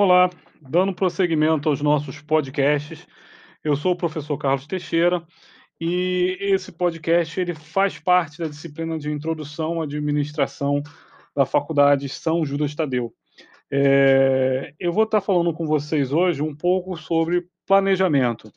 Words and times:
Olá, 0.00 0.30
dando 0.62 0.94
prosseguimento 0.94 1.68
aos 1.68 1.82
nossos 1.82 2.20
podcasts, 2.20 3.04
eu 3.64 3.74
sou 3.74 3.94
o 3.94 3.96
professor 3.96 4.38
Carlos 4.38 4.64
Teixeira 4.64 5.26
e 5.80 6.38
esse 6.40 6.70
podcast 6.70 7.40
ele 7.40 7.52
faz 7.52 7.98
parte 7.98 8.38
da 8.38 8.46
disciplina 8.46 8.96
de 8.96 9.10
Introdução 9.10 9.80
à 9.80 9.84
Administração 9.84 10.84
da 11.34 11.44
Faculdade 11.44 12.08
São 12.08 12.46
Judas 12.46 12.76
Tadeu. 12.76 13.12
É, 13.72 14.72
eu 14.78 14.92
vou 14.92 15.02
estar 15.02 15.20
falando 15.20 15.52
com 15.52 15.66
vocês 15.66 16.12
hoje 16.12 16.42
um 16.42 16.54
pouco 16.54 16.96
sobre 16.96 17.48
planejamento, 17.66 18.52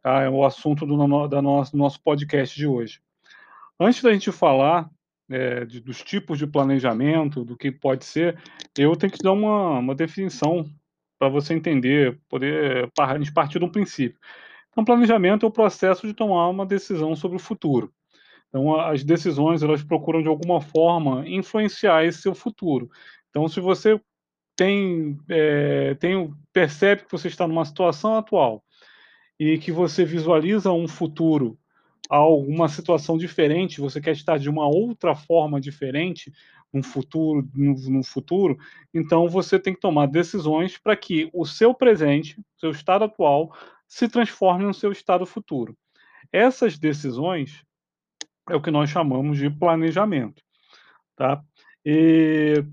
tá? 0.00 0.22
é 0.22 0.30
o 0.30 0.44
assunto 0.44 0.86
do, 0.86 1.26
da 1.26 1.42
nosso, 1.42 1.76
nosso 1.76 2.00
podcast 2.04 2.54
de 2.54 2.68
hoje. 2.68 3.00
Antes 3.80 4.00
da 4.00 4.12
gente 4.12 4.30
falar 4.30 4.88
é, 5.28 5.64
de, 5.64 5.80
dos 5.80 6.04
tipos 6.04 6.38
de 6.38 6.46
planejamento, 6.46 7.44
do 7.44 7.56
que 7.56 7.72
pode 7.72 8.04
ser, 8.04 8.40
eu 8.78 8.94
tenho 8.94 9.12
que 9.12 9.18
dar 9.24 9.32
uma, 9.32 9.80
uma 9.80 9.94
definição 9.96 10.64
para 11.24 11.28
você 11.32 11.54
entender, 11.54 12.20
poder 12.28 12.90
a 12.98 13.18
gente 13.18 13.32
partir 13.32 13.58
de 13.58 13.64
um 13.64 13.70
princípio. 13.70 14.18
Então, 14.70 14.84
planejamento 14.84 15.46
é 15.46 15.48
o 15.48 15.52
processo 15.52 16.06
de 16.06 16.12
tomar 16.12 16.48
uma 16.48 16.66
decisão 16.66 17.16
sobre 17.16 17.36
o 17.36 17.40
futuro. 17.40 17.92
Então, 18.48 18.78
as 18.78 19.02
decisões 19.02 19.62
elas 19.62 19.82
procuram 19.82 20.20
de 20.20 20.28
alguma 20.28 20.60
forma 20.60 21.26
influenciar 21.26 22.04
esse 22.04 22.20
seu 22.20 22.34
futuro. 22.34 22.90
Então, 23.30 23.48
se 23.48 23.58
você 23.58 23.98
tem, 24.54 25.18
é, 25.28 25.94
tem 25.94 26.32
percebe 26.52 27.04
que 27.04 27.12
você 27.12 27.28
está 27.28 27.48
numa 27.48 27.64
situação 27.64 28.16
atual 28.16 28.62
e 29.40 29.58
que 29.58 29.72
você 29.72 30.04
visualiza 30.04 30.70
um 30.72 30.86
futuro 30.86 31.58
alguma 32.16 32.68
situação 32.68 33.16
diferente, 33.18 33.80
você 33.80 34.00
quer 34.00 34.12
estar 34.12 34.38
de 34.38 34.48
uma 34.48 34.66
outra 34.66 35.14
forma 35.14 35.60
diferente, 35.60 36.32
no 36.74 36.82
futuro, 36.82 37.48
no, 37.54 37.74
no 37.74 38.02
futuro, 38.02 38.58
então 38.92 39.28
você 39.28 39.58
tem 39.58 39.72
que 39.72 39.80
tomar 39.80 40.06
decisões 40.06 40.76
para 40.76 40.96
que 40.96 41.30
o 41.32 41.46
seu 41.46 41.72
presente, 41.72 42.36
seu 42.58 42.70
estado 42.70 43.04
atual, 43.04 43.56
se 43.86 44.08
transforme 44.08 44.64
no 44.64 44.74
seu 44.74 44.90
estado 44.90 45.24
futuro. 45.24 45.76
Essas 46.32 46.76
decisões 46.76 47.62
é 48.50 48.56
o 48.56 48.60
que 48.60 48.72
nós 48.72 48.90
chamamos 48.90 49.38
de 49.38 49.48
planejamento, 49.48 50.42
tá? 51.14 51.40
E 51.84 52.64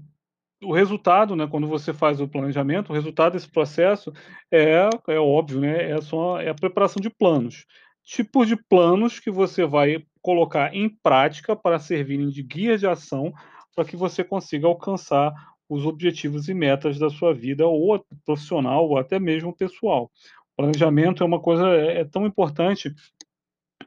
o 0.63 0.73
resultado, 0.73 1.35
né, 1.35 1.47
quando 1.47 1.67
você 1.67 1.93
faz 1.93 2.19
o 2.19 2.27
planejamento, 2.27 2.89
o 2.89 2.93
resultado 2.93 3.33
desse 3.33 3.49
processo 3.49 4.11
é, 4.51 4.89
é 5.07 5.19
óbvio, 5.19 5.59
né, 5.59 5.91
é 5.91 6.01
só 6.01 6.39
é 6.39 6.49
a 6.49 6.55
preparação 6.55 6.99
de 7.01 7.09
planos, 7.09 7.65
tipos 8.11 8.45
de 8.45 8.57
planos 8.57 9.19
que 9.19 9.31
você 9.31 9.65
vai 9.65 10.05
colocar 10.21 10.75
em 10.75 10.89
prática 10.89 11.55
para 11.55 11.79
servirem 11.79 12.29
de 12.29 12.43
guia 12.43 12.77
de 12.77 12.85
ação 12.85 13.33
para 13.73 13.85
que 13.85 13.95
você 13.95 14.21
consiga 14.21 14.67
alcançar 14.67 15.33
os 15.69 15.85
objetivos 15.85 16.49
e 16.49 16.53
metas 16.53 16.99
da 16.99 17.09
sua 17.09 17.33
vida, 17.33 17.65
ou 17.65 18.05
profissional, 18.25 18.89
ou 18.89 18.97
até 18.97 19.17
mesmo 19.17 19.55
pessoal. 19.55 20.11
O 20.51 20.57
planejamento 20.57 21.23
é 21.23 21.25
uma 21.25 21.39
coisa 21.39 21.69
é, 21.69 22.01
é 22.01 22.05
tão 22.05 22.25
importante 22.25 22.93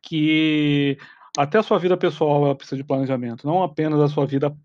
que 0.02 0.96
até 1.36 1.58
a 1.58 1.62
sua 1.62 1.78
vida 1.78 1.94
pessoal 1.94 2.56
precisa 2.56 2.78
de 2.78 2.84
planejamento, 2.84 3.46
não 3.46 3.62
apenas 3.62 4.00
a 4.00 4.08
sua 4.08 4.24
vida 4.24 4.56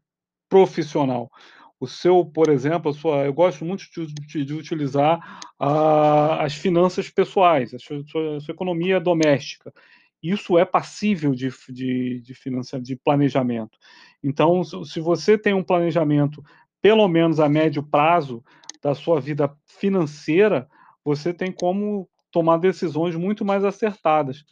profissional. 0.47 1.29
O 1.79 1.87
seu, 1.87 2.25
por 2.25 2.49
exemplo, 2.49 2.91
a 2.91 2.93
sua, 2.93 3.25
eu 3.25 3.33
gosto 3.33 3.63
muito 3.63 3.85
de, 4.27 4.43
de 4.43 4.53
utilizar 4.53 5.39
as 5.57 6.53
finanças 6.53 7.09
pessoais, 7.09 7.73
a 7.73 7.79
sua, 7.79 7.99
a 8.35 8.39
sua, 8.39 8.53
economia 8.53 8.99
doméstica 8.99 9.73
isso 10.21 10.57
é 10.57 10.65
passível 10.65 11.33
de, 11.33 11.49
de, 11.69 12.21
de, 12.21 12.81
de 12.81 12.95
planejamento. 12.97 13.77
Então, 14.23 14.63
se 14.63 14.99
você 14.99 15.37
tem 15.37 15.53
um 15.53 15.63
planejamento, 15.63 16.43
pelo 16.81 17.07
menos 17.07 17.39
a 17.39 17.47
médio 17.47 17.81
prazo, 17.81 18.43
da 18.81 18.93
sua 18.93 19.19
vida 19.19 19.53
financeira, 19.65 20.67
você 21.03 21.33
tem 21.33 21.51
como 21.51 22.09
tomar 22.31 22.57
decisões 22.57 23.15
muito 23.15 23.43
mais 23.43 23.63
acertadas. 23.63 24.43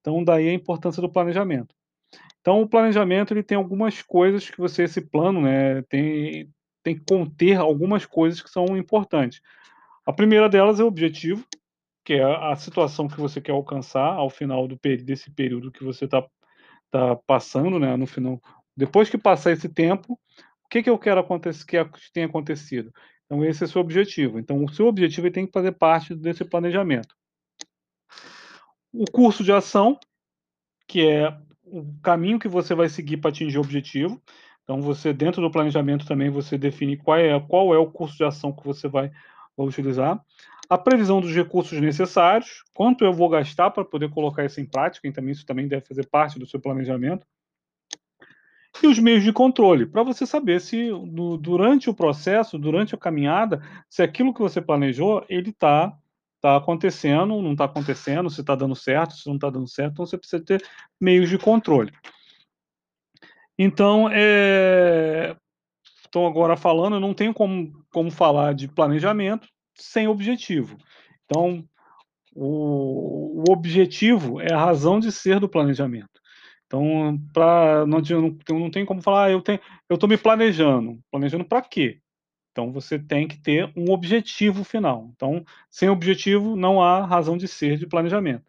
Então, 0.00 0.24
daí 0.24 0.48
a 0.48 0.54
importância 0.54 1.02
do 1.02 1.10
planejamento. 1.10 1.74
Então, 2.40 2.62
o 2.62 2.68
planejamento 2.68 3.32
ele 3.32 3.42
tem 3.42 3.56
algumas 3.56 4.00
coisas 4.02 4.48
que 4.48 4.58
você, 4.58 4.84
esse 4.84 5.00
plano, 5.00 5.40
né, 5.42 5.82
tem, 5.82 6.48
tem 6.82 6.96
que 6.96 7.04
conter 7.04 7.56
algumas 7.56 8.06
coisas 8.06 8.40
que 8.40 8.50
são 8.50 8.76
importantes. 8.76 9.40
A 10.06 10.12
primeira 10.12 10.48
delas 10.48 10.80
é 10.80 10.84
o 10.84 10.86
objetivo, 10.86 11.44
que 12.04 12.14
é 12.14 12.22
a 12.22 12.56
situação 12.56 13.08
que 13.08 13.20
você 13.20 13.40
quer 13.40 13.52
alcançar 13.52 14.14
ao 14.14 14.30
final 14.30 14.66
do 14.66 14.78
desse 15.04 15.30
período 15.30 15.70
que 15.70 15.84
você 15.84 16.06
está 16.06 16.26
tá 16.90 17.16
passando, 17.26 17.78
né, 17.78 17.96
no 17.96 18.06
final. 18.06 18.40
Depois 18.76 19.10
que 19.10 19.18
passar 19.18 19.52
esse 19.52 19.68
tempo, 19.68 20.14
o 20.64 20.68
que, 20.70 20.82
que 20.82 20.90
eu 20.90 20.98
quero 20.98 21.20
acontecer, 21.20 21.66
que 21.66 22.12
tenha 22.12 22.26
acontecido? 22.26 22.92
Então, 23.26 23.44
esse 23.44 23.62
é 23.62 23.66
o 23.66 23.68
seu 23.68 23.80
objetivo. 23.82 24.38
Então, 24.38 24.64
o 24.64 24.72
seu 24.72 24.86
objetivo 24.86 25.30
tem 25.30 25.46
que 25.46 25.52
fazer 25.52 25.72
parte 25.72 26.14
desse 26.14 26.44
planejamento. 26.44 27.14
O 28.92 29.04
curso 29.10 29.44
de 29.44 29.52
ação, 29.52 29.98
que 30.86 31.06
é 31.06 31.36
o 31.62 31.84
caminho 32.02 32.38
que 32.38 32.48
você 32.48 32.74
vai 32.74 32.88
seguir 32.88 33.18
para 33.18 33.28
atingir 33.30 33.58
o 33.58 33.60
objetivo. 33.60 34.22
Então, 34.68 34.82
você, 34.82 35.14
dentro 35.14 35.40
do 35.40 35.50
planejamento 35.50 36.06
também, 36.06 36.28
você 36.28 36.58
define 36.58 36.98
qual 36.98 37.16
é, 37.16 37.40
qual 37.40 37.74
é 37.74 37.78
o 37.78 37.90
curso 37.90 38.18
de 38.18 38.24
ação 38.24 38.52
que 38.52 38.62
você 38.62 38.86
vai, 38.86 39.10
vai 39.56 39.66
utilizar 39.66 40.22
a 40.68 40.76
previsão 40.76 41.22
dos 41.22 41.34
recursos 41.34 41.80
necessários, 41.80 42.62
quanto 42.74 43.02
eu 43.02 43.10
vou 43.10 43.30
gastar 43.30 43.70
para 43.70 43.82
poder 43.82 44.10
colocar 44.10 44.44
isso 44.44 44.60
em 44.60 44.66
prática, 44.66 45.08
e 45.08 45.12
também 45.12 45.32
isso 45.32 45.46
também 45.46 45.66
deve 45.66 45.86
fazer 45.86 46.06
parte 46.06 46.38
do 46.38 46.46
seu 46.46 46.60
planejamento, 46.60 47.26
e 48.82 48.86
os 48.86 48.98
meios 48.98 49.24
de 49.24 49.32
controle, 49.32 49.86
para 49.86 50.02
você 50.02 50.26
saber 50.26 50.60
se 50.60 50.90
no, 50.90 51.38
durante 51.38 51.88
o 51.88 51.94
processo, 51.94 52.58
durante 52.58 52.94
a 52.94 52.98
caminhada, 52.98 53.62
se 53.88 54.02
aquilo 54.02 54.34
que 54.34 54.42
você 54.42 54.60
planejou, 54.60 55.24
ele 55.30 55.48
está 55.48 55.96
tá 56.42 56.56
acontecendo, 56.56 57.40
não 57.40 57.52
está 57.52 57.64
acontecendo, 57.64 58.28
se 58.28 58.42
está 58.42 58.54
dando 58.54 58.76
certo, 58.76 59.14
se 59.14 59.26
não 59.26 59.36
está 59.36 59.48
dando 59.48 59.66
certo, 59.66 59.92
então 59.92 60.04
você 60.04 60.18
precisa 60.18 60.44
ter 60.44 60.62
meios 61.00 61.30
de 61.30 61.38
controle. 61.38 61.90
Então, 63.58 64.08
é... 64.12 65.36
Estou 66.04 66.26
agora 66.26 66.56
falando, 66.56 66.98
não 66.98 67.12
tenho 67.12 67.34
como, 67.34 67.70
como 67.92 68.10
falar 68.10 68.54
de 68.54 68.66
planejamento 68.66 69.46
sem 69.74 70.08
objetivo. 70.08 70.78
Então, 71.24 71.62
o, 72.34 73.42
o 73.46 73.52
objetivo 73.52 74.40
é 74.40 74.52
a 74.52 74.58
razão 74.58 74.98
de 74.98 75.12
ser 75.12 75.38
do 75.38 75.48
planejamento. 75.48 76.08
Então, 76.66 77.18
pra, 77.32 77.84
não, 77.86 78.00
não, 78.00 78.58
não 78.58 78.70
tem 78.70 78.86
como 78.86 79.02
falar, 79.02 79.26
ah, 79.26 79.30
eu 79.30 79.42
estou 79.90 80.08
me 80.08 80.16
planejando. 80.16 80.98
Planejando 81.10 81.44
para 81.44 81.62
quê? 81.62 82.00
Então, 82.52 82.72
você 82.72 82.98
tem 82.98 83.28
que 83.28 83.40
ter 83.40 83.72
um 83.76 83.90
objetivo 83.90 84.64
final. 84.64 85.10
Então, 85.14 85.44
sem 85.70 85.88
objetivo, 85.88 86.56
não 86.56 86.82
há 86.82 87.04
razão 87.06 87.36
de 87.36 87.48
ser 87.48 87.78
de 87.78 87.86
planejamento. 87.86 88.44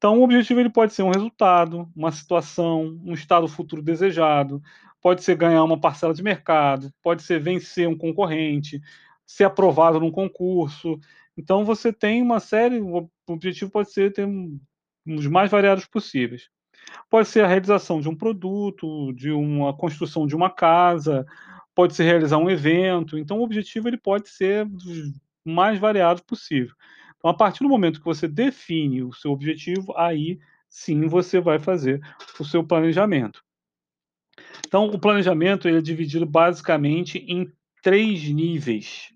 Então, 0.00 0.18
o 0.18 0.22
objetivo 0.22 0.58
ele 0.60 0.70
pode 0.70 0.94
ser 0.94 1.02
um 1.02 1.10
resultado, 1.10 1.86
uma 1.94 2.10
situação, 2.10 2.98
um 3.04 3.12
estado 3.12 3.46
futuro 3.46 3.82
desejado, 3.82 4.62
pode 4.98 5.22
ser 5.22 5.36
ganhar 5.36 5.62
uma 5.62 5.78
parcela 5.78 6.14
de 6.14 6.22
mercado, 6.22 6.90
pode 7.02 7.22
ser 7.22 7.38
vencer 7.38 7.86
um 7.86 7.94
concorrente, 7.94 8.80
ser 9.26 9.44
aprovado 9.44 10.00
num 10.00 10.10
concurso. 10.10 10.98
Então 11.36 11.66
você 11.66 11.92
tem 11.92 12.22
uma 12.22 12.40
série, 12.40 12.80
o 12.80 13.10
objetivo 13.28 13.70
pode 13.70 13.92
ser 13.92 14.10
ter 14.10 14.24
um, 14.24 14.58
os 15.06 15.26
mais 15.26 15.50
variados 15.50 15.84
possíveis. 15.84 16.48
Pode 17.10 17.28
ser 17.28 17.44
a 17.44 17.46
realização 17.46 18.00
de 18.00 18.08
um 18.08 18.16
produto, 18.16 19.12
de 19.12 19.30
uma 19.30 19.76
construção 19.76 20.26
de 20.26 20.34
uma 20.34 20.48
casa, 20.48 21.26
pode 21.74 21.94
ser 21.94 22.04
realizar 22.04 22.38
um 22.38 22.48
evento. 22.48 23.18
Então 23.18 23.38
o 23.38 23.42
objetivo 23.42 23.86
ele 23.86 23.98
pode 23.98 24.30
ser 24.30 24.66
mais 25.44 25.78
variados 25.78 26.22
possível. 26.22 26.74
Então 27.20 27.30
a 27.30 27.34
partir 27.34 27.62
do 27.62 27.68
momento 27.68 28.00
que 28.00 28.04
você 28.04 28.26
define 28.26 29.04
o 29.04 29.12
seu 29.12 29.30
objetivo, 29.30 29.96
aí 29.96 30.40
sim 30.68 31.06
você 31.06 31.40
vai 31.40 31.60
fazer 31.60 32.00
o 32.38 32.44
seu 32.44 32.64
planejamento. 32.64 33.44
Então 34.66 34.86
o 34.86 34.98
planejamento 34.98 35.68
ele 35.68 35.78
é 35.78 35.82
dividido 35.82 36.26
basicamente 36.26 37.18
em 37.28 37.52
três 37.82 38.28
níveis 38.28 39.12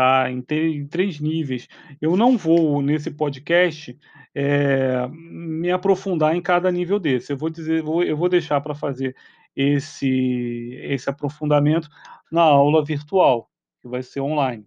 tá? 0.00 0.30
Em, 0.30 0.42
em 0.50 0.86
três 0.86 1.20
níveis. 1.20 1.68
Eu 2.00 2.16
não 2.16 2.36
vou, 2.36 2.80
nesse 2.80 3.10
podcast, 3.10 3.98
é, 4.34 5.06
me 5.08 5.70
aprofundar 5.70 6.34
em 6.34 6.40
cada 6.40 6.70
nível 6.70 6.98
desse. 6.98 7.32
Eu 7.32 7.36
vou 7.36 7.50
dizer, 7.50 7.82
vou, 7.82 8.02
eu 8.02 8.16
vou 8.16 8.28
deixar 8.28 8.60
para 8.60 8.74
fazer 8.74 9.14
esse, 9.54 10.78
esse 10.84 11.10
aprofundamento 11.10 11.88
na 12.30 12.42
aula 12.42 12.84
virtual, 12.84 13.50
que 13.82 13.88
vai 13.88 14.02
ser 14.02 14.20
online. 14.20 14.66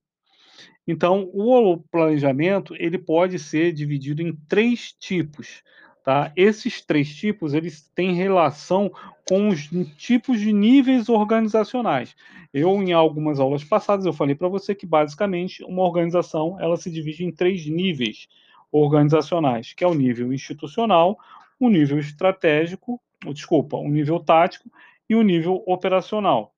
Então, 0.87 1.29
o 1.33 1.77
planejamento 1.77 2.75
ele 2.77 2.97
pode 2.97 3.39
ser 3.39 3.71
dividido 3.71 4.21
em 4.21 4.35
três 4.47 4.91
tipos. 4.91 5.63
Tá? 6.03 6.33
Esses 6.35 6.81
três 6.81 7.15
tipos 7.15 7.53
eles 7.53 7.89
têm 7.95 8.13
relação 8.13 8.91
com 9.25 9.47
os 9.47 9.69
tipos 9.97 10.39
de 10.39 10.51
níveis 10.51 11.07
organizacionais. 11.07 12.13
Eu, 12.53 12.83
em 12.83 12.91
algumas 12.91 13.39
aulas 13.39 13.63
passadas, 13.63 14.05
eu 14.05 14.11
falei 14.11 14.35
para 14.35 14.49
você 14.49 14.75
que 14.75 14.85
basicamente 14.85 15.63
uma 15.63 15.81
organização 15.81 16.59
ela 16.59 16.75
se 16.75 16.91
divide 16.91 17.23
em 17.23 17.31
três 17.31 17.65
níveis 17.65 18.27
organizacionais, 18.69 19.71
que 19.71 19.83
é 19.83 19.87
o 19.87 19.93
nível 19.93 20.33
institucional, 20.33 21.17
o 21.57 21.69
nível 21.69 21.97
estratégico, 21.97 22.99
desculpa, 23.33 23.77
o 23.77 23.87
nível 23.87 24.19
tático 24.19 24.69
e 25.09 25.15
o 25.15 25.21
nível 25.21 25.63
operacional. 25.65 26.52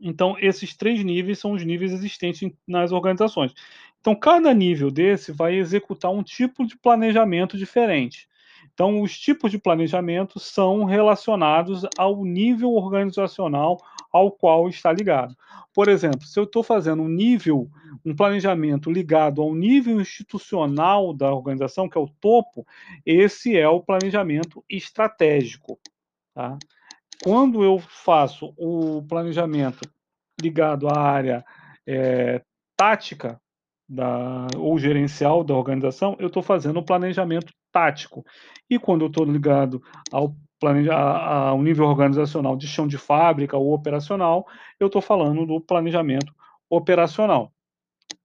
Então, 0.00 0.36
esses 0.38 0.76
três 0.76 1.02
níveis 1.04 1.38
são 1.38 1.52
os 1.52 1.64
níveis 1.64 1.92
existentes 1.92 2.50
nas 2.66 2.92
organizações. 2.92 3.54
Então, 4.00 4.14
cada 4.14 4.52
nível 4.52 4.90
desse 4.90 5.32
vai 5.32 5.54
executar 5.54 6.10
um 6.10 6.22
tipo 6.22 6.66
de 6.66 6.76
planejamento 6.76 7.56
diferente. 7.56 8.28
Então, 8.72 9.02
os 9.02 9.18
tipos 9.18 9.50
de 9.50 9.58
planejamento 9.58 10.38
são 10.40 10.84
relacionados 10.84 11.86
ao 11.96 12.24
nível 12.24 12.72
organizacional 12.72 13.78
ao 14.12 14.30
qual 14.30 14.68
está 14.68 14.92
ligado. 14.92 15.36
Por 15.72 15.88
exemplo, 15.88 16.22
se 16.22 16.38
eu 16.38 16.44
estou 16.44 16.62
fazendo 16.62 17.02
um 17.02 17.08
nível, 17.08 17.68
um 18.04 18.14
planejamento 18.14 18.90
ligado 18.90 19.42
ao 19.42 19.54
nível 19.54 20.00
institucional 20.00 21.12
da 21.12 21.32
organização, 21.32 21.88
que 21.88 21.98
é 21.98 22.00
o 22.00 22.08
topo, 22.20 22.66
esse 23.04 23.56
é 23.56 23.68
o 23.68 23.80
planejamento 23.80 24.64
estratégico. 24.68 25.78
Tá? 26.32 26.58
Quando 27.22 27.62
eu 27.62 27.78
faço 27.78 28.52
o 28.56 29.02
planejamento 29.08 29.80
ligado 30.40 30.88
à 30.88 30.98
área 30.98 31.44
é, 31.86 32.42
tática 32.76 33.40
da, 33.88 34.46
ou 34.56 34.78
gerencial 34.78 35.44
da 35.44 35.54
organização, 35.54 36.16
eu 36.18 36.28
estou 36.28 36.42
fazendo 36.42 36.78
o 36.78 36.84
planejamento 36.84 37.52
tático. 37.72 38.24
E 38.68 38.78
quando 38.78 39.02
eu 39.02 39.08
estou 39.08 39.24
ligado 39.24 39.82
ao, 40.10 40.34
planeja, 40.58 40.94
ao 40.94 41.62
nível 41.62 41.86
organizacional 41.86 42.56
de 42.56 42.66
chão 42.66 42.86
de 42.86 42.98
fábrica 42.98 43.56
ou 43.56 43.72
operacional, 43.72 44.46
eu 44.80 44.86
estou 44.86 45.02
falando 45.02 45.46
do 45.46 45.60
planejamento 45.60 46.34
operacional. 46.68 47.52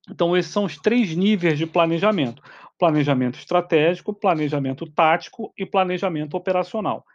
Então, 0.10 0.36
esses 0.36 0.52
são 0.52 0.66
os 0.66 0.78
três 0.78 1.16
níveis 1.16 1.58
de 1.58 1.68
planejamento: 1.68 2.42
planejamento 2.78 3.38
estratégico, 3.38 4.14
planejamento 4.14 4.86
tático 4.90 5.54
e 5.58 5.66
planejamento 5.66 6.36
operacional. 6.36 7.06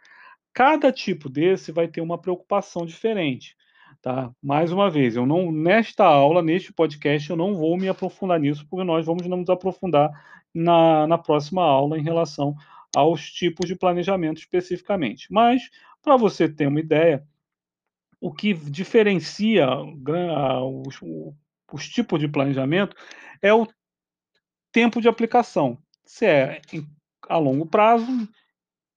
Cada 0.55 0.89
tipo 0.89 1.27
desse 1.27 1.69
vai 1.73 1.85
ter 1.85 1.99
uma 1.99 2.17
preocupação 2.17 2.85
diferente. 2.85 3.57
Tá? 4.01 4.31
Mais 4.41 4.71
uma 4.71 4.89
vez, 4.89 5.17
eu 5.17 5.25
não 5.25 5.51
nesta 5.51 6.05
aula, 6.05 6.41
neste 6.41 6.71
podcast, 6.71 7.29
eu 7.29 7.35
não 7.35 7.53
vou 7.55 7.77
me 7.77 7.89
aprofundar 7.89 8.39
nisso, 8.39 8.65
porque 8.69 8.85
nós 8.85 9.05
vamos 9.05 9.27
nos 9.27 9.49
aprofundar 9.49 10.09
na, 10.53 11.05
na 11.07 11.17
próxima 11.17 11.61
aula 11.61 11.99
em 11.99 12.03
relação 12.03 12.55
aos 12.95 13.29
tipos 13.29 13.67
de 13.67 13.75
planejamento 13.75 14.37
especificamente. 14.37 15.27
Mas, 15.29 15.69
para 16.01 16.15
você 16.15 16.47
ter 16.47 16.67
uma 16.67 16.79
ideia, 16.79 17.27
o 18.21 18.31
que 18.31 18.53
diferencia 18.53 19.67
os, 19.75 21.01
os 21.73 21.89
tipos 21.89 22.17
de 22.17 22.29
planejamento 22.29 22.95
é 23.41 23.53
o 23.53 23.67
tempo 24.71 25.01
de 25.01 25.09
aplicação. 25.09 25.77
Se 26.05 26.25
é 26.25 26.61
a 27.27 27.37
longo 27.37 27.65
prazo, 27.65 28.07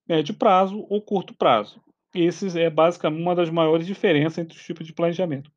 médio 0.09 0.33
prazo 0.33 0.85
ou 0.89 0.99
curto 0.99 1.35
prazo. 1.35 1.79
Esses 2.13 2.55
é 2.55 2.69
basicamente 2.69 3.21
uma 3.21 3.35
das 3.35 3.51
maiores 3.51 3.85
diferenças 3.85 4.39
entre 4.39 4.57
os 4.57 4.63
tipos 4.63 4.85
de 4.85 4.91
planejamento. 4.91 5.51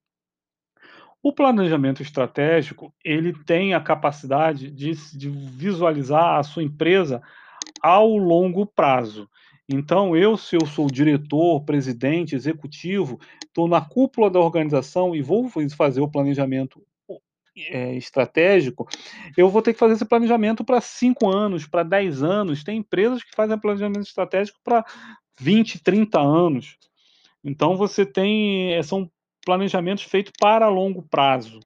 O 1.22 1.32
planejamento 1.32 2.02
estratégico 2.02 2.92
ele 3.02 3.32
tem 3.44 3.72
a 3.72 3.80
capacidade 3.80 4.70
de, 4.70 4.92
de 5.16 5.30
visualizar 5.30 6.38
a 6.38 6.42
sua 6.42 6.62
empresa 6.62 7.22
ao 7.80 8.16
longo 8.16 8.66
prazo. 8.66 9.28
Então, 9.68 10.16
eu, 10.16 10.36
se 10.36 10.56
eu 10.56 10.66
sou 10.66 10.88
diretor, 10.88 11.64
presidente, 11.64 12.34
executivo, 12.34 13.18
estou 13.42 13.68
na 13.68 13.80
cúpula 13.80 14.28
da 14.28 14.40
organização 14.40 15.14
e 15.14 15.22
vou 15.22 15.48
fazer 15.76 16.00
o 16.00 16.10
planejamento 16.10 16.84
é, 17.56 17.94
estratégico, 17.94 18.88
eu 19.36 19.48
vou 19.48 19.62
ter 19.62 19.72
que 19.72 19.78
fazer 19.78 19.94
esse 19.94 20.04
planejamento 20.04 20.64
para 20.64 20.80
5 20.80 21.28
anos, 21.28 21.66
para 21.66 21.82
10 21.82 22.22
anos. 22.22 22.64
Tem 22.64 22.78
empresas 22.78 23.22
que 23.22 23.34
fazem 23.34 23.58
planejamento 23.58 24.06
estratégico 24.06 24.58
para 24.64 24.84
20, 25.38 25.82
30 25.82 26.20
anos. 26.20 26.78
Então 27.44 27.76
você 27.76 28.06
tem 28.06 28.74
eh, 28.74 28.82
são 28.82 29.10
planejamentos 29.44 30.04
feitos 30.04 30.32
para 30.38 30.68
longo 30.68 31.02
prazo. 31.02 31.60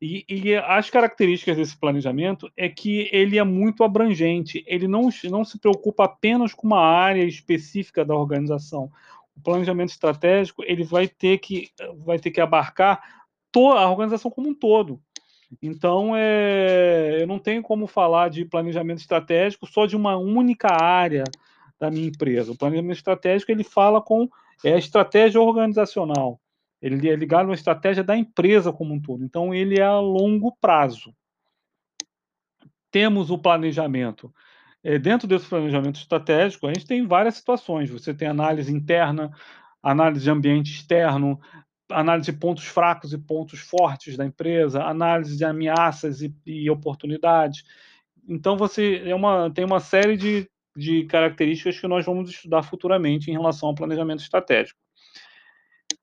E, 0.00 0.24
e, 0.28 0.56
as 0.56 0.88
características 0.88 1.56
desse 1.56 1.76
planejamento 1.76 2.50
é 2.56 2.68
que 2.68 3.10
ele 3.12 3.38
é 3.38 3.44
muito 3.44 3.84
abrangente, 3.84 4.64
ele 4.66 4.88
não, 4.88 5.10
não 5.24 5.44
se 5.44 5.58
preocupa 5.58 6.04
apenas 6.04 6.54
com 6.54 6.66
uma 6.66 6.80
área 6.80 7.22
específica 7.24 8.04
da 8.04 8.16
organização. 8.16 8.90
O 9.36 9.40
planejamento 9.42 9.90
estratégico 9.90 10.62
ele 10.64 10.84
vai 10.84 11.08
ter 11.08 11.38
que, 11.38 11.70
vai 11.98 12.18
ter 12.18 12.30
que 12.30 12.40
abarcar 12.40 13.02
toda 13.50 13.80
a 13.80 13.90
organização 13.90 14.30
como 14.30 14.48
um 14.48 14.54
todo. 14.54 15.00
Então, 15.60 16.16
é, 16.16 17.18
eu 17.20 17.26
não 17.26 17.38
tenho 17.38 17.62
como 17.62 17.86
falar 17.86 18.30
de 18.30 18.44
planejamento 18.44 18.98
estratégico 18.98 19.66
só 19.66 19.86
de 19.86 19.96
uma 19.96 20.16
única 20.16 20.68
área 20.72 21.24
da 21.78 21.90
minha 21.90 22.06
empresa. 22.06 22.52
O 22.52 22.56
planejamento 22.56 22.96
estratégico 22.96 23.50
ele 23.50 23.64
fala 23.64 24.00
com 24.00 24.28
é 24.64 24.74
a 24.74 24.78
estratégia 24.78 25.40
organizacional. 25.40 26.40
Ele 26.80 27.08
é 27.08 27.16
ligado 27.16 27.50
à 27.50 27.54
estratégia 27.54 28.02
da 28.02 28.16
empresa 28.16 28.72
como 28.72 28.94
um 28.94 29.00
todo. 29.00 29.24
Então, 29.24 29.54
ele 29.54 29.78
é 29.78 29.84
a 29.84 29.98
longo 29.98 30.56
prazo. 30.60 31.14
Temos 32.90 33.30
o 33.30 33.38
planejamento. 33.38 34.32
É, 34.84 34.98
dentro 34.98 35.28
desse 35.28 35.46
planejamento 35.46 35.96
estratégico, 35.96 36.66
a 36.66 36.74
gente 36.74 36.86
tem 36.86 37.06
várias 37.06 37.36
situações. 37.36 37.90
Você 37.90 38.12
tem 38.12 38.28
análise 38.28 38.72
interna, 38.72 39.30
análise 39.82 40.24
de 40.24 40.30
ambiente 40.30 40.72
externo, 40.72 41.40
análise 41.92 42.30
de 42.30 42.38
pontos 42.38 42.64
fracos 42.64 43.12
e 43.12 43.18
pontos 43.18 43.60
fortes 43.60 44.16
da 44.16 44.24
empresa, 44.24 44.82
análise 44.82 45.36
de 45.36 45.44
ameaças 45.44 46.22
e, 46.22 46.34
e 46.46 46.70
oportunidades. 46.70 47.64
Então, 48.28 48.56
você 48.56 49.02
é 49.04 49.14
uma, 49.14 49.50
tem 49.50 49.64
uma 49.64 49.80
série 49.80 50.16
de 50.16 50.48
de 50.76 51.04
características 51.04 51.78
que 51.78 51.86
nós 51.86 52.04
vamos 52.04 52.30
estudar 52.30 52.62
futuramente 52.62 53.30
em 53.30 53.34
relação 53.34 53.68
ao 53.68 53.74
planejamento 53.74 54.20
estratégico. 54.20 54.78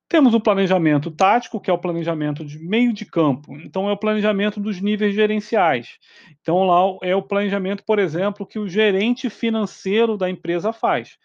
Temos 0.08 0.34
o 0.34 0.40
planejamento 0.40 1.12
tático, 1.12 1.60
que 1.60 1.70
é 1.70 1.74
o 1.74 1.78
planejamento 1.78 2.44
de 2.44 2.58
meio 2.58 2.92
de 2.92 3.06
campo. 3.06 3.56
Então, 3.60 3.88
é 3.88 3.92
o 3.92 3.98
planejamento 3.98 4.60
dos 4.60 4.82
níveis 4.82 5.14
gerenciais. 5.14 6.00
Então, 6.42 6.64
lá 6.64 6.98
é 7.04 7.16
o 7.16 7.22
planejamento, 7.22 7.84
por 7.84 8.00
exemplo, 8.00 8.46
que 8.46 8.58
o 8.58 8.68
gerente 8.68 9.30
financeiro 9.30 10.18
da 10.18 10.28
empresa 10.28 10.74
faz. 10.74 11.18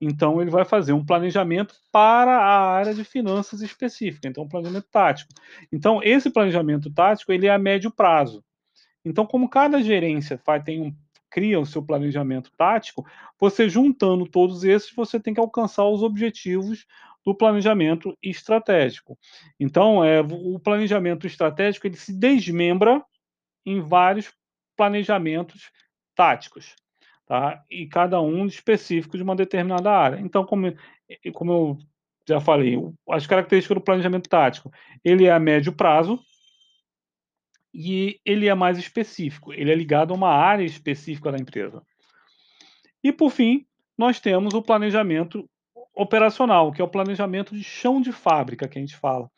Então, 0.00 0.40
ele 0.40 0.50
vai 0.50 0.64
fazer 0.64 0.92
um 0.92 1.04
planejamento 1.04 1.74
para 1.90 2.36
a 2.36 2.70
área 2.70 2.94
de 2.94 3.04
finanças 3.04 3.60
específica. 3.62 4.28
Então, 4.28 4.44
um 4.44 4.48
planejamento 4.48 4.88
tático. 4.90 5.30
Então, 5.72 6.00
esse 6.02 6.30
planejamento 6.30 6.92
tático 6.92 7.32
ele 7.32 7.46
é 7.46 7.50
a 7.50 7.58
médio 7.58 7.90
prazo. 7.90 8.44
Então, 9.04 9.26
como 9.26 9.48
cada 9.48 9.82
gerência 9.82 10.38
faz, 10.38 10.62
tem 10.62 10.80
um 10.80 10.94
cria 11.30 11.60
o 11.60 11.66
seu 11.66 11.82
planejamento 11.82 12.50
tático, 12.56 13.06
você 13.38 13.68
juntando 13.68 14.26
todos 14.26 14.64
esses, 14.64 14.90
você 14.94 15.20
tem 15.20 15.34
que 15.34 15.40
alcançar 15.40 15.84
os 15.84 16.02
objetivos 16.02 16.86
do 17.24 17.34
planejamento 17.34 18.16
estratégico. 18.22 19.18
Então, 19.60 20.02
é, 20.02 20.20
o 20.20 20.58
planejamento 20.58 21.26
estratégico 21.26 21.86
ele 21.86 21.96
se 21.96 22.12
desmembra 22.12 23.04
em 23.66 23.80
vários 23.80 24.32
planejamentos 24.76 25.70
táticos, 26.14 26.74
tá? 27.28 27.62
E 27.70 27.86
cada 27.86 28.20
um 28.20 28.46
específico 28.46 29.16
de 29.16 29.22
uma 29.22 29.36
determinada 29.36 29.90
área. 29.90 30.18
Então, 30.20 30.44
como, 30.44 30.74
como 31.34 31.52
eu 31.52 31.78
já 32.26 32.40
falei, 32.40 32.76
as 33.10 33.26
características 33.26 33.76
do 33.76 33.84
planejamento 33.84 34.28
tático, 34.28 34.72
ele 35.04 35.26
é 35.26 35.30
a 35.30 35.38
médio 35.38 35.72
prazo, 35.72 36.18
e 37.72 38.18
ele 38.24 38.48
é 38.48 38.54
mais 38.54 38.78
específico, 38.78 39.52
ele 39.52 39.70
é 39.70 39.74
ligado 39.74 40.12
a 40.12 40.16
uma 40.16 40.30
área 40.30 40.64
específica 40.64 41.30
da 41.30 41.38
empresa. 41.38 41.82
E 43.04 43.12
por 43.12 43.30
fim, 43.30 43.66
nós 43.96 44.18
temos 44.18 44.54
o 44.54 44.62
planejamento 44.62 45.48
operacional, 45.94 46.72
que 46.72 46.80
é 46.80 46.84
o 46.84 46.88
planejamento 46.88 47.54
de 47.54 47.62
chão 47.62 48.00
de 48.00 48.10
fábrica 48.10 48.66
que 48.66 48.78
a 48.78 48.80
gente 48.80 48.96
fala. 48.96 49.30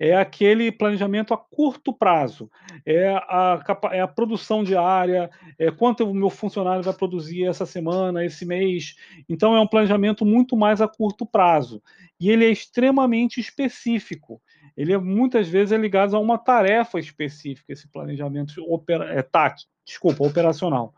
É 0.00 0.16
aquele 0.16 0.72
planejamento 0.72 1.34
a 1.34 1.36
curto 1.36 1.92
prazo, 1.92 2.50
é 2.86 3.10
a, 3.10 3.62
é 3.92 4.00
a 4.00 4.08
produção 4.08 4.64
diária, 4.64 5.30
é 5.58 5.70
quanto 5.70 6.04
o 6.04 6.14
meu 6.14 6.30
funcionário 6.30 6.82
vai 6.82 6.94
produzir 6.94 7.44
essa 7.44 7.66
semana, 7.66 8.24
esse 8.24 8.46
mês. 8.46 8.96
Então, 9.28 9.54
é 9.54 9.60
um 9.60 9.66
planejamento 9.66 10.24
muito 10.24 10.56
mais 10.56 10.80
a 10.80 10.88
curto 10.88 11.26
prazo. 11.26 11.82
E 12.18 12.30
ele 12.30 12.46
é 12.46 12.50
extremamente 12.50 13.38
específico 13.38 14.40
ele 14.80 14.94
é, 14.94 14.98
muitas 14.98 15.46
vezes 15.46 15.72
é 15.72 15.76
ligado 15.76 16.16
a 16.16 16.18
uma 16.18 16.38
tarefa 16.38 16.98
específica, 16.98 17.72
esse 17.72 17.86
planejamento 17.86 18.64
opera, 18.66 19.12
é, 19.12 19.20
tático, 19.20 19.70
desculpa, 19.84 20.24
operacional. 20.24 20.94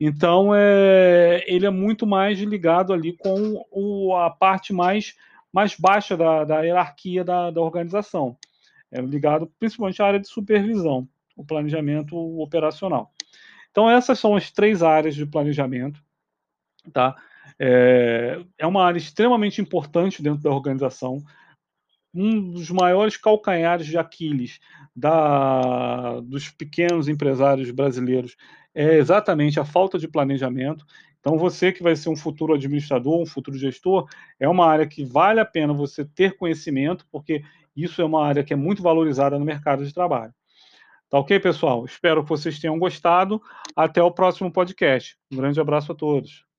Então, 0.00 0.52
é, 0.54 1.44
ele 1.46 1.64
é 1.64 1.70
muito 1.70 2.06
mais 2.06 2.40
ligado 2.40 2.92
ali 2.92 3.12
com 3.16 3.64
o, 3.70 4.16
a 4.16 4.30
parte 4.30 4.72
mais, 4.72 5.14
mais 5.52 5.74
baixa 5.76 6.16
da, 6.16 6.44
da 6.44 6.60
hierarquia 6.62 7.24
da, 7.24 7.50
da 7.50 7.60
organização. 7.60 8.36
É 8.90 9.00
ligado 9.00 9.50
principalmente 9.58 10.02
à 10.02 10.06
área 10.06 10.20
de 10.20 10.28
supervisão, 10.28 11.08
o 11.36 11.44
planejamento 11.44 12.16
operacional. 12.40 13.12
Então, 13.70 13.88
essas 13.88 14.18
são 14.18 14.34
as 14.34 14.50
três 14.50 14.82
áreas 14.82 15.14
de 15.14 15.24
planejamento. 15.24 16.02
Tá? 16.92 17.14
É, 17.58 18.40
é 18.58 18.66
uma 18.66 18.84
área 18.84 18.98
extremamente 18.98 19.60
importante 19.60 20.22
dentro 20.22 20.42
da 20.42 20.50
organização 20.50 21.22
um 22.12 22.50
dos 22.50 22.70
maiores 22.70 23.16
calcanhares 23.16 23.86
de 23.86 23.96
Aquiles 23.96 24.58
da, 24.94 26.20
dos 26.20 26.50
pequenos 26.50 27.08
empresários 27.08 27.70
brasileiros 27.70 28.36
é 28.74 28.96
exatamente 28.96 29.60
a 29.60 29.64
falta 29.64 29.98
de 29.98 30.08
planejamento. 30.08 30.84
Então, 31.20 31.36
você 31.36 31.70
que 31.70 31.82
vai 31.82 31.94
ser 31.94 32.08
um 32.08 32.16
futuro 32.16 32.54
administrador, 32.54 33.20
um 33.20 33.26
futuro 33.26 33.58
gestor, 33.58 34.08
é 34.38 34.48
uma 34.48 34.66
área 34.66 34.86
que 34.86 35.04
vale 35.04 35.38
a 35.38 35.44
pena 35.44 35.72
você 35.72 36.04
ter 36.04 36.36
conhecimento, 36.36 37.06
porque 37.10 37.42
Isso 37.76 38.02
é 38.02 38.04
uma 38.04 38.26
área 38.26 38.42
que 38.42 38.52
é 38.52 38.56
muito 38.56 38.82
valorizada 38.82 39.38
no 39.38 39.44
mercado 39.44 39.84
de 39.84 39.94
trabalho. 39.94 40.34
Tá 41.08 41.18
ok, 41.18 41.40
pessoal? 41.40 41.84
Espero 41.84 42.22
que 42.22 42.28
vocês 42.28 42.58
tenham 42.58 42.78
gostado. 42.78 43.40
Até 43.74 44.02
o 44.02 44.12
próximo 44.12 44.52
podcast. 44.52 45.16
Um 45.32 45.36
grande 45.36 45.60
abraço 45.60 45.92
a 45.92 45.94
todos. 45.94 46.49